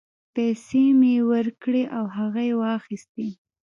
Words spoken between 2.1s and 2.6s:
هغه یې